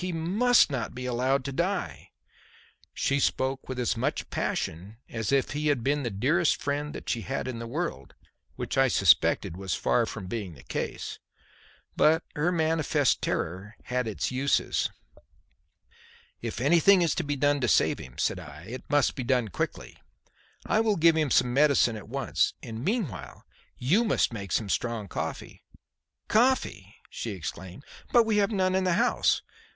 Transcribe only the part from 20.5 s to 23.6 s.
I will give him some medicine at once, and meanwhile